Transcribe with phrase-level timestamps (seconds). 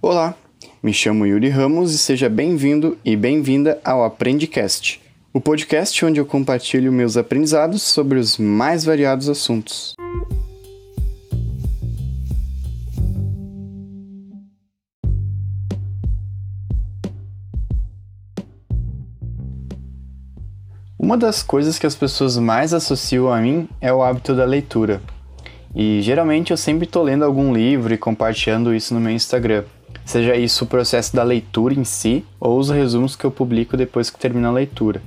[0.00, 0.36] Olá,
[0.80, 5.02] me chamo Yuri Ramos e seja bem-vindo e bem-vinda ao Aprendicast,
[5.32, 9.96] o podcast onde eu compartilho meus aprendizados sobre os mais variados assuntos.
[20.96, 25.02] Uma das coisas que as pessoas mais associam a mim é o hábito da leitura.
[25.74, 29.64] E geralmente eu sempre estou lendo algum livro e compartilhando isso no meu Instagram.
[30.08, 34.08] Seja isso o processo da leitura em si ou os resumos que eu publico depois
[34.08, 35.02] que termino a leitura.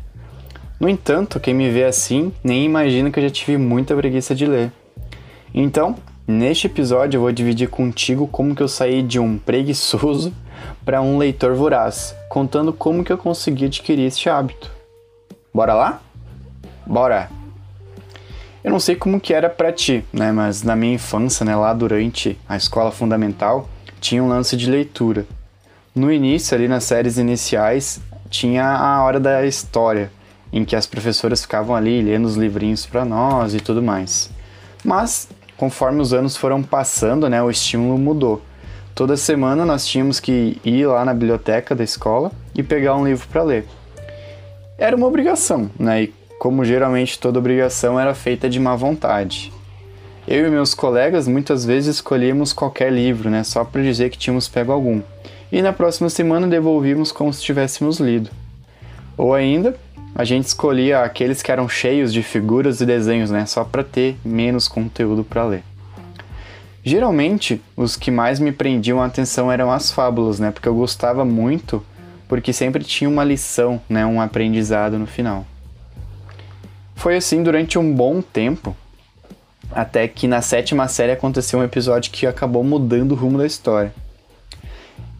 [0.79, 4.45] No entanto, quem me vê assim nem imagina que eu já tive muita preguiça de
[4.45, 4.71] ler.
[5.55, 5.95] Então,
[6.27, 10.31] neste episódio eu vou dividir contigo como que eu saí de um preguiçoso
[10.85, 14.69] para um leitor voraz, contando como que eu consegui adquirir este hábito.
[15.51, 15.99] Bora lá?
[16.85, 17.27] Bora!
[18.63, 21.73] Eu não sei como que era para ti, né, mas na minha infância, né, lá
[21.73, 23.67] durante a escola fundamental,
[24.01, 25.25] tinha um lance de leitura.
[25.95, 30.11] No início, ali nas séries iniciais, tinha a hora da história,
[30.51, 34.29] em que as professoras ficavam ali lendo os livrinhos para nós e tudo mais.
[34.83, 38.41] Mas, conforme os anos foram passando, né, o estímulo mudou.
[38.93, 43.25] Toda semana nós tínhamos que ir lá na biblioteca da escola e pegar um livro
[43.29, 43.65] para ler
[44.81, 46.03] era uma obrigação, né?
[46.03, 49.53] E como geralmente toda obrigação era feita de má vontade.
[50.27, 54.47] Eu e meus colegas muitas vezes escolhíamos qualquer livro, né, só para dizer que tínhamos
[54.47, 55.01] pego algum.
[55.51, 58.29] E na próxima semana devolvíamos como se tivéssemos lido.
[59.17, 59.75] Ou ainda,
[60.13, 64.15] a gente escolhia aqueles que eram cheios de figuras e desenhos, né, só para ter
[64.23, 65.63] menos conteúdo para ler.
[66.83, 71.25] Geralmente, os que mais me prendiam a atenção eram as fábulas, né, porque eu gostava
[71.25, 71.83] muito
[72.27, 75.45] porque sempre tinha uma lição, né, um aprendizado no final.
[76.95, 78.73] Foi assim durante um bom tempo,
[79.71, 83.93] até que na sétima série aconteceu um episódio que acabou mudando o rumo da história.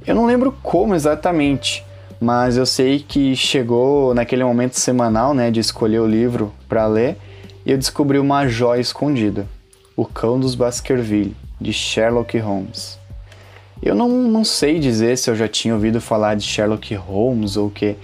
[0.06, 1.86] Eu não lembro como exatamente,
[2.20, 7.18] mas eu sei que chegou naquele momento semanal, né, de escolher o livro para ler,
[7.66, 9.48] e eu descobri uma joia escondida,
[9.96, 13.00] O Cão dos Baskerville, de Sherlock Holmes.
[13.82, 17.68] Eu não, não sei dizer se eu já tinha ouvido falar de Sherlock Holmes ou
[17.68, 17.96] o que,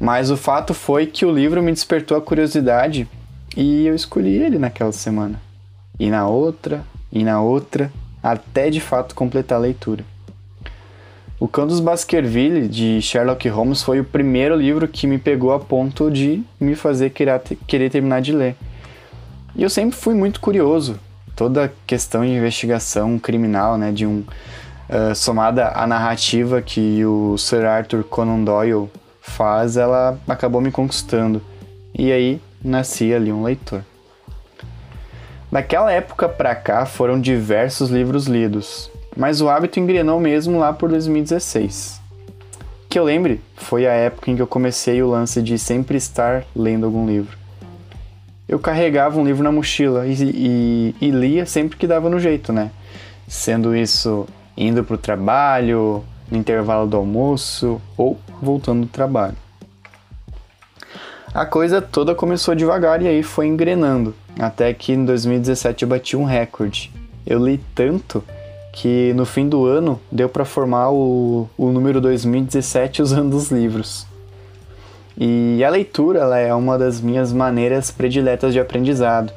[0.00, 3.08] mas o fato foi que o livro me despertou a curiosidade
[3.56, 5.40] e eu escolhi ele naquela semana.
[5.98, 7.92] E na outra, e na outra,
[8.22, 10.04] até de fato completar a leitura.
[11.42, 15.58] O Cão dos Baskerville, de Sherlock Holmes, foi o primeiro livro que me pegou a
[15.58, 18.54] ponto de me fazer querer, terminar de ler.
[19.56, 21.00] E eu sempre fui muito curioso.
[21.34, 24.20] Toda a questão de investigação criminal, né, de um
[24.88, 28.88] uh, somada à narrativa que o Sir Arthur Conan Doyle
[29.20, 31.42] faz, ela acabou me conquistando.
[31.92, 33.82] E aí nasci ali um leitor.
[35.52, 40.88] Daquela época para cá foram diversos livros lidos, mas o hábito engrenou mesmo lá por
[40.88, 42.00] 2016.
[42.88, 46.42] Que eu lembre, foi a época em que eu comecei o lance de sempre estar
[46.56, 47.36] lendo algum livro.
[48.48, 52.50] Eu carregava um livro na mochila e, e, e lia sempre que dava no jeito,
[52.50, 52.70] né?
[53.28, 54.26] Sendo isso
[54.56, 59.36] indo para o trabalho, no intervalo do almoço ou voltando do trabalho.
[61.34, 66.14] A coisa toda começou devagar e aí foi engrenando, até que em 2017 eu bati
[66.14, 66.92] um recorde.
[67.26, 68.22] Eu li tanto
[68.72, 74.06] que no fim do ano deu para formar o, o número 2017 usando os livros.
[75.16, 79.32] E a leitura ela é uma das minhas maneiras prediletas de aprendizado,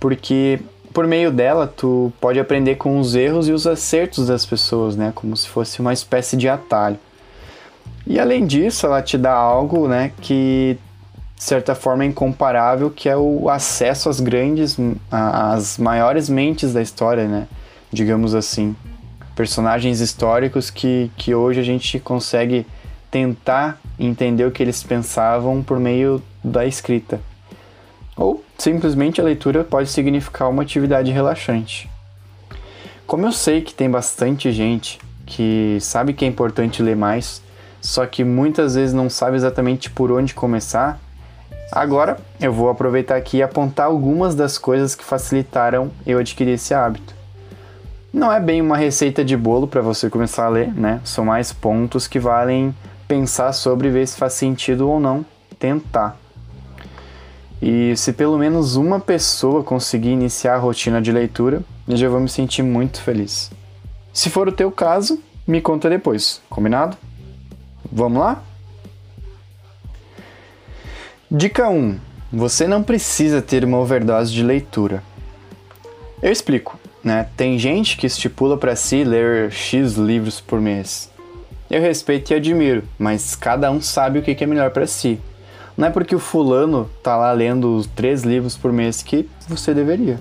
[0.00, 0.58] porque
[0.92, 5.10] por meio dela, tu pode aprender com os erros e os acertos das pessoas, né?
[5.14, 6.98] Como se fosse uma espécie de atalho.
[8.06, 10.76] E além disso, ela te dá algo, né, que
[11.36, 14.76] de certa forma incomparável, que é o acesso às grandes,
[15.10, 17.48] às maiores mentes da história, né?
[17.92, 18.76] Digamos assim.
[19.34, 22.66] Personagens históricos que, que hoje a gente consegue
[23.10, 27.20] tentar entender o que eles pensavam por meio da escrita.
[28.16, 31.90] Ou simplesmente a leitura pode significar uma atividade relaxante.
[33.06, 37.42] Como eu sei que tem bastante gente que sabe que é importante ler mais,
[37.80, 41.00] só que muitas vezes não sabe exatamente por onde começar,
[41.72, 46.74] agora eu vou aproveitar aqui e apontar algumas das coisas que facilitaram eu adquirir esse
[46.74, 47.14] hábito.
[48.12, 51.00] Não é bem uma receita de bolo para você começar a ler, né?
[51.02, 52.74] São mais pontos que valem
[53.08, 55.24] pensar sobre ver se faz sentido ou não
[55.58, 56.18] tentar.
[57.60, 62.20] E se pelo menos uma pessoa conseguir iniciar a rotina de leitura, eu já vou
[62.20, 63.50] me sentir muito feliz.
[64.12, 66.96] Se for o teu caso, me conta depois, combinado?
[67.90, 68.42] Vamos lá?
[71.34, 71.98] Dica 1.
[72.30, 75.02] Você não precisa ter uma overdose de leitura.
[76.20, 76.78] Eu explico.
[77.02, 77.26] né?
[77.34, 81.10] Tem gente que estipula para si ler X livros por mês.
[81.70, 85.18] Eu respeito e admiro, mas cada um sabe o que é melhor para si.
[85.74, 89.72] Não é porque o fulano tá lá lendo os três livros por mês que você
[89.72, 90.20] deveria.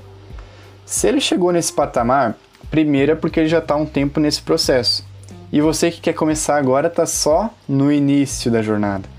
[0.86, 2.38] Se ele chegou nesse patamar,
[2.70, 5.06] primeiro é porque ele já está um tempo nesse processo.
[5.52, 9.10] E você que quer começar agora está só no início da jornada.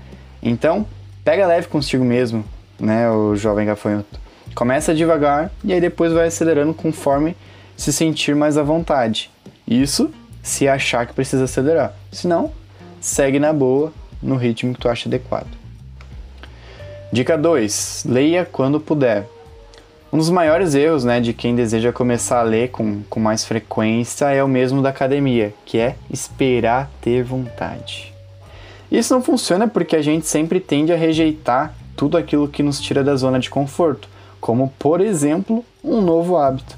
[0.41, 0.87] Então,
[1.23, 2.43] pega leve consigo mesmo,
[2.79, 4.19] né, o jovem gafanhoto.
[4.53, 7.35] Começa devagar e aí depois vai acelerando conforme
[7.75, 9.31] se sentir mais à vontade.
[9.67, 10.11] Isso
[10.41, 11.93] se achar que precisa acelerar.
[12.11, 12.51] Se não,
[12.99, 13.91] segue na boa,
[14.21, 15.47] no ritmo que tu acha adequado.
[17.11, 19.27] Dica 2: leia quando puder.
[20.11, 24.29] Um dos maiores erros né, de quem deseja começar a ler com, com mais frequência
[24.29, 28.12] é o mesmo da academia, que é esperar ter vontade.
[28.93, 33.03] Isso não funciona porque a gente sempre tende a rejeitar tudo aquilo que nos tira
[33.03, 34.07] da zona de conforto,
[34.39, 36.77] como por exemplo um novo hábito.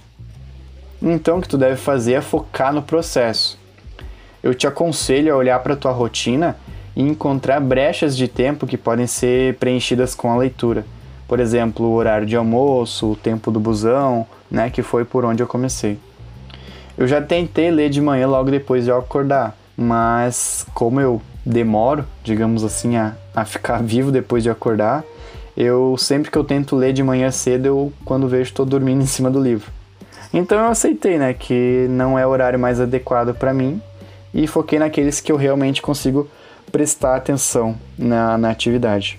[1.01, 3.59] Então o que tu deve fazer é focar no processo.
[4.41, 6.55] Eu te aconselho a olhar para tua rotina
[6.95, 10.85] e encontrar brechas de tempo que podem ser preenchidas com a leitura
[11.27, 15.41] por exemplo, o horário de almoço, o tempo do busão, né, que foi por onde
[15.41, 15.97] eu comecei.
[16.97, 22.05] Eu já tentei ler de manhã logo depois de eu acordar, mas como eu demoro,
[22.23, 25.03] digamos assim, a, a ficar vivo depois de acordar,
[25.55, 29.07] eu sempre que eu tento ler de manhã cedo, eu quando vejo estou dormindo em
[29.07, 29.71] cima do livro.
[30.33, 33.81] Então eu aceitei, né, que não é o horário mais adequado para mim
[34.33, 36.27] e foquei naqueles que eu realmente consigo
[36.71, 39.17] prestar atenção na, na atividade.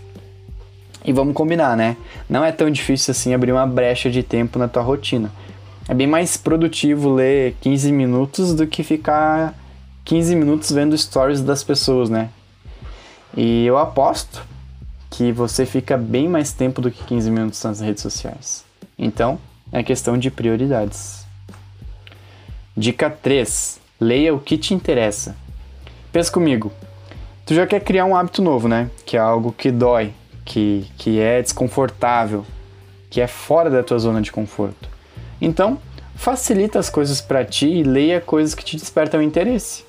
[1.03, 1.97] E vamos combinar, né?
[2.29, 5.31] Não é tão difícil assim abrir uma brecha de tempo na tua rotina.
[5.89, 9.55] É bem mais produtivo ler 15 minutos do que ficar
[10.07, 12.31] 15 minutos vendo stories das pessoas, né?
[13.37, 14.41] E eu aposto
[15.11, 18.65] que você fica bem mais tempo do que 15 minutos nas redes sociais.
[18.97, 19.37] Então,
[19.73, 21.27] é questão de prioridades.
[22.77, 23.81] Dica 3.
[24.01, 25.35] Leia o que te interessa.
[26.13, 26.73] Pensa comigo.
[27.45, 28.89] Tu já quer criar um hábito novo, né?
[29.05, 30.15] Que é algo que dói,
[30.45, 32.47] que, que é desconfortável,
[33.11, 34.89] que é fora da tua zona de conforto.
[35.41, 35.81] Então,
[36.15, 39.86] facilita as coisas para ti e leia coisas que te despertam interesse.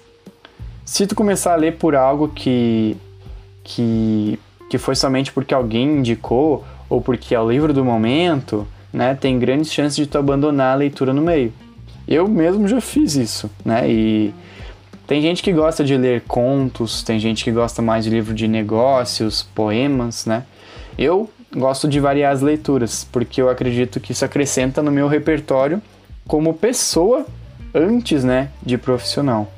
[0.88, 2.96] Se tu começar a ler por algo que,
[3.62, 4.40] que,
[4.70, 9.38] que foi somente porque alguém indicou ou porque é o livro do momento, né, tem
[9.38, 11.52] grandes chances de tu abandonar a leitura no meio.
[12.08, 13.88] Eu mesmo já fiz isso, né?
[13.88, 14.34] E
[15.06, 18.48] tem gente que gosta de ler contos, tem gente que gosta mais de livro de
[18.48, 20.46] negócios, poemas, né?
[20.98, 25.82] Eu gosto de variar as leituras, porque eu acredito que isso acrescenta no meu repertório
[26.26, 27.26] como pessoa
[27.76, 29.52] antes, né, de profissional.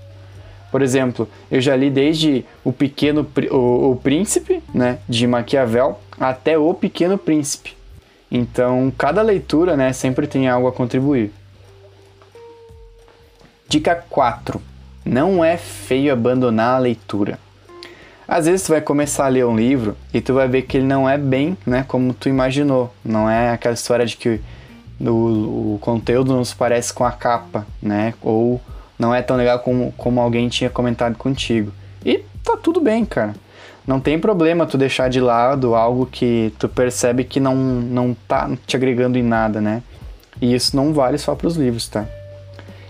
[0.71, 6.57] Por exemplo, eu já li desde o Pequeno o, o Príncipe, né, de Maquiavel, até
[6.57, 7.75] o Pequeno Príncipe.
[8.31, 11.31] Então, cada leitura, né, sempre tem algo a contribuir.
[13.67, 14.61] Dica 4
[15.05, 17.39] não é feio abandonar a leitura.
[18.27, 20.85] Às vezes tu vai começar a ler um livro e tu vai ver que ele
[20.85, 22.93] não é bem, né, como tu imaginou.
[23.03, 24.39] Não é aquela história de que
[24.99, 28.13] o, o conteúdo não se parece com a capa, né?
[28.21, 28.61] Ou
[28.99, 31.71] não é tão legal como, como alguém tinha comentado contigo.
[32.05, 33.33] E tá tudo bem, cara.
[33.87, 38.51] Não tem problema tu deixar de lado algo que tu percebe que não, não tá
[38.67, 39.81] te agregando em nada, né?
[40.39, 42.05] E isso não vale só para os livros, tá?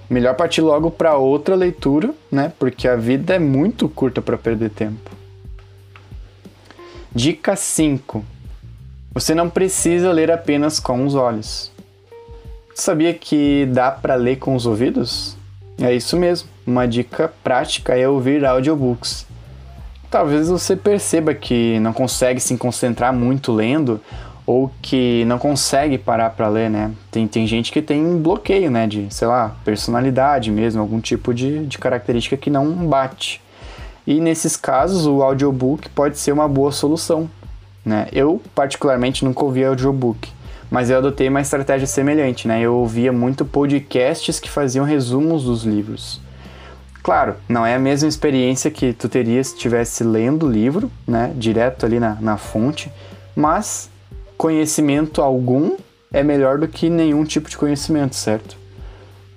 [0.10, 2.52] melhor partir logo para outra leitura, né?
[2.58, 5.12] Porque a vida é muito curta para perder tempo.
[7.14, 8.26] Dica 5.
[9.14, 11.72] Você não precisa ler apenas com os olhos.
[12.74, 15.38] Sabia que dá para ler com os ouvidos?
[15.82, 16.50] É isso mesmo.
[16.68, 19.26] Uma dica prática é ouvir audiobooks.
[20.12, 24.02] Talvez você perceba que não consegue se concentrar muito lendo
[24.46, 26.92] ou que não consegue parar para ler, né?
[27.12, 28.88] Tem, tem gente que tem bloqueio, né?
[28.88, 33.42] De, sei lá, personalidade mesmo, algum tipo de, de característica que não bate.
[34.08, 37.30] E nesses casos, o audiobook pode ser uma boa solução,
[37.86, 38.08] né?
[38.12, 40.28] Eu, particularmente, nunca ouvi audiobook,
[40.70, 42.62] mas eu adotei uma estratégia semelhante, né?
[42.62, 46.22] Eu ouvia muito podcasts que faziam resumos dos livros.
[47.02, 51.32] Claro, não é a mesma experiência que tu teria se estivesse lendo o livro, né?
[51.36, 52.92] Direto ali na, na fonte,
[53.36, 53.90] mas
[54.38, 55.78] conhecimento algum
[56.12, 58.58] é melhor do que nenhum tipo de conhecimento, certo?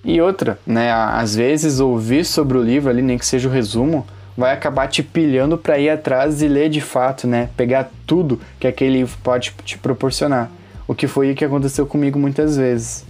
[0.04, 4.04] E outra, né, às vezes ouvir sobre o livro ali, nem que seja o resumo,
[4.36, 7.50] vai acabar te pilhando para ir atrás e ler de fato, né?
[7.56, 10.50] Pegar tudo que aquele livro pode te proporcionar.
[10.86, 13.04] O que foi o que aconteceu comigo muitas vezes.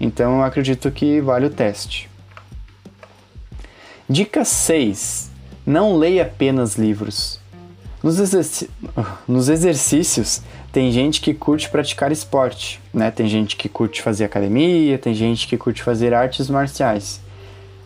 [0.00, 2.08] Então eu acredito que vale o teste.
[4.08, 5.30] Dica 6.
[5.66, 7.40] Não leia apenas livros.
[8.02, 8.70] Nos, exerc...
[9.26, 13.10] Nos exercícios tem gente que curte praticar esporte, né?
[13.10, 17.20] Tem gente que curte fazer academia, tem gente que curte fazer artes marciais.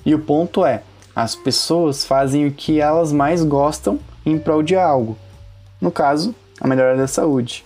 [0.04, 0.82] E o ponto é,
[1.14, 5.16] as pessoas fazem o que elas mais gostam em prol de algo.
[5.80, 7.64] No caso, a melhora da saúde.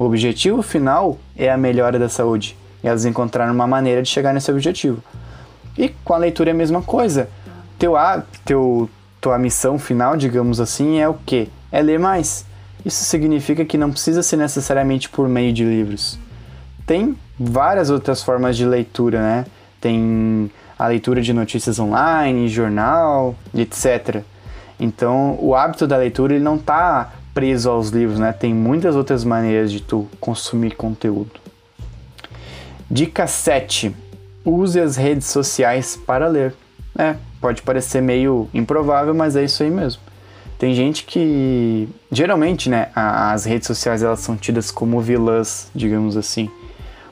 [0.00, 2.56] O objetivo final é a melhora da saúde.
[2.82, 5.04] E elas encontraram uma maneira de chegar nesse objetivo.
[5.76, 7.28] E com a leitura é a mesma coisa.
[7.78, 7.92] Teu,
[8.42, 8.88] teu,
[9.20, 11.48] tua missão final, digamos assim, é o quê?
[11.70, 12.46] É ler mais.
[12.82, 16.18] Isso significa que não precisa ser necessariamente por meio de livros.
[16.86, 19.44] Tem várias outras formas de leitura, né?
[19.82, 24.22] Tem a leitura de notícias online, jornal, etc.
[24.78, 28.32] Então, o hábito da leitura ele não está preso aos livros, né?
[28.32, 31.32] Tem muitas outras maneiras de tu consumir conteúdo.
[32.90, 33.94] Dica 7.
[34.44, 36.54] Use as redes sociais para ler.
[36.98, 40.02] É, pode parecer meio improvável, mas é isso aí mesmo.
[40.58, 46.50] Tem gente que geralmente, né, as redes sociais elas são tidas como vilãs, digamos assim.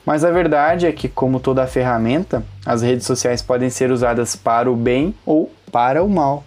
[0.05, 4.71] Mas a verdade é que como toda ferramenta, as redes sociais podem ser usadas para
[4.71, 6.45] o bem ou para o mal.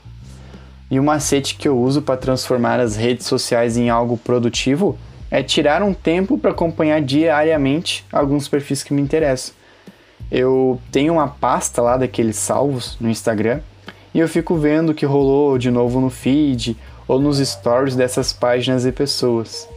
[0.92, 4.98] E o macete que eu uso para transformar as redes sociais em algo produtivo
[5.32, 9.56] é tirar um tempo para acompanhar diariamente alguns perfis que me interessam.
[10.30, 13.62] Eu tenho uma pasta lá daqueles salvos no Instagram
[14.14, 16.76] e eu fico vendo o que rolou de novo no feed
[17.08, 19.70] ou nos stories dessas páginas e pessoas.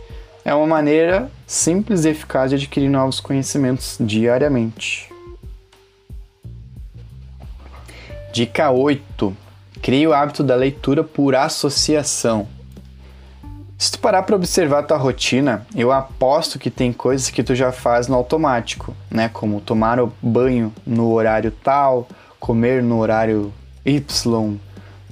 [0.45, 5.09] É uma maneira simples e eficaz de adquirir novos conhecimentos diariamente.
[8.33, 9.44] Dica 8.
[9.85, 12.49] Crie o hábito da leitura por associação.
[13.77, 17.71] Se tu parar para observar tua rotina, eu aposto que tem coisas que tu já
[17.71, 19.29] faz no automático, né?
[19.31, 22.09] Como tomar o banho no horário tal,
[22.41, 23.53] comer no horário
[23.85, 24.59] Y,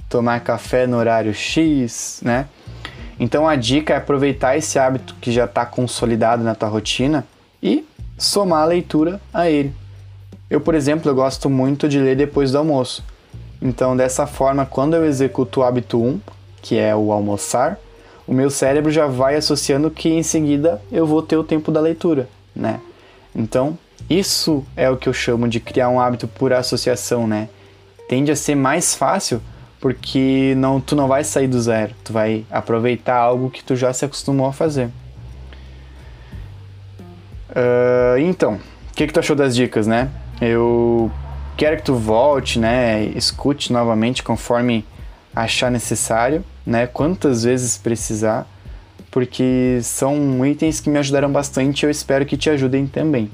[0.09, 2.47] tomar café no horário X, né?
[3.19, 7.27] Então a dica é aproveitar esse hábito que já está consolidado na tua rotina
[7.61, 7.85] e
[8.17, 9.71] somar a leitura a ele.
[10.49, 13.12] Eu, por exemplo, eu gosto muito de ler depois do almoço.
[13.63, 16.19] Então, dessa forma, quando eu executo o hábito 1,
[16.61, 17.79] que é o almoçar,
[18.27, 21.79] o meu cérebro já vai associando que em seguida eu vou ter o tempo da
[21.79, 22.81] leitura, né?
[23.33, 23.77] Então,
[24.09, 27.47] isso é o que eu chamo de criar um hábito por associação, né?
[28.09, 29.41] Tende a ser mais fácil
[29.79, 33.93] porque não, tu não vai sair do zero, tu vai aproveitar algo que tu já
[33.93, 34.89] se acostumou a fazer.
[37.49, 40.09] Uh, então, o que, que tu achou das dicas, né?
[40.41, 41.09] Eu
[41.57, 43.03] quero que tu volte, né?
[43.05, 44.85] Escute novamente conforme
[45.35, 46.87] achar necessário, né?
[46.87, 48.47] Quantas vezes precisar,
[49.09, 53.31] porque são itens que me ajudaram bastante e eu espero que te ajudem também.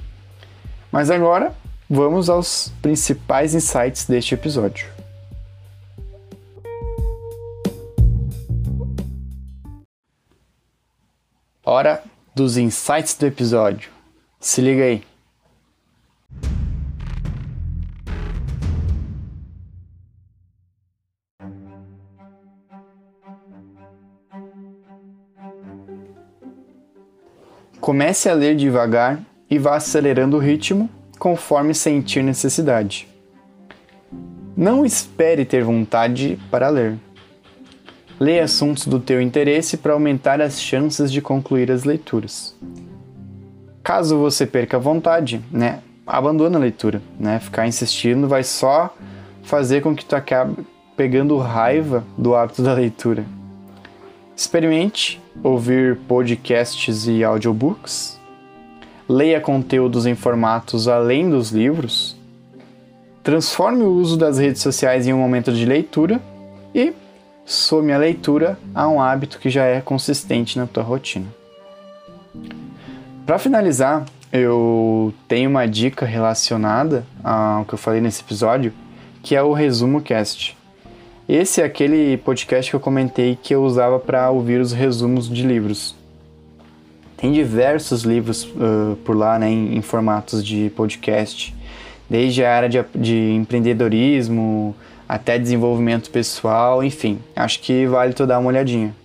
[0.91, 1.53] Mas agora,
[1.89, 4.87] vamos aos principais insights deste episódio.
[11.63, 12.01] Hora
[12.33, 13.91] dos insights do episódio.
[14.39, 15.08] Se liga aí.
[27.89, 29.19] Comece a ler devagar
[29.49, 33.07] e vá acelerando o ritmo conforme sentir necessidade.
[34.55, 36.99] Não espere ter vontade para ler.
[38.19, 42.55] Leia assuntos do teu interesse para aumentar as chances de concluir as leituras.
[43.81, 47.39] Caso você perca a vontade, né, abandona a leitura, né?
[47.39, 48.95] Ficar insistindo vai só
[49.41, 50.57] fazer com que tu acabe
[50.95, 53.25] pegando raiva do hábito da leitura.
[54.39, 58.17] Experimente ouvir podcasts e audiobooks.
[59.05, 62.15] Leia conteúdos em formatos além dos livros.
[63.21, 66.21] Transforme o uso das redes sociais em um momento de leitura
[66.73, 66.93] e
[67.45, 71.27] some a leitura a um hábito que já é consistente na tua rotina.
[73.25, 78.71] Para finalizar, eu tenho uma dica relacionada ao que eu falei nesse episódio,
[79.21, 80.57] que é o Resumo Cast.
[81.29, 85.45] Esse é aquele podcast que eu comentei que eu usava para ouvir os resumos de
[85.45, 85.93] livros.
[87.15, 91.55] Tem diversos livros uh, por lá, né, em, em, formatos de podcast,
[92.09, 94.75] desde a área de, de empreendedorismo,
[95.07, 98.95] até desenvolvimento pessoal, enfim, acho que vale tu dar uma olhadinha.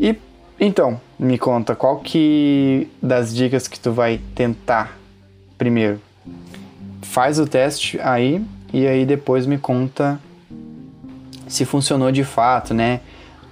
[0.00, 0.16] E
[0.58, 4.98] então, me conta qual que das dicas que tu vai tentar
[5.56, 6.00] primeiro.
[7.00, 10.18] Faz o teste aí e aí depois me conta
[11.52, 13.00] se funcionou de fato, né?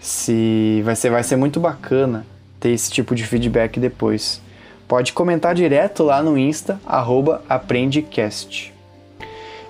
[0.00, 2.26] Se vai ser vai ser muito bacana
[2.58, 4.40] ter esse tipo de feedback depois.
[4.88, 6.80] Pode comentar direto lá no Insta
[7.48, 8.74] @aprendecast.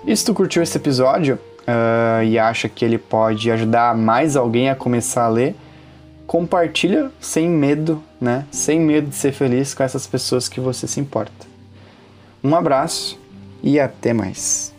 [0.06, 4.70] E se tu curtiu esse episódio, uh, e acha que ele pode ajudar mais alguém
[4.70, 5.54] a começar a ler,
[6.26, 8.46] compartilha sem medo, né?
[8.50, 11.46] Sem medo de ser feliz com essas pessoas que você se importa.
[12.42, 13.18] Um abraço
[13.62, 14.74] e até mais.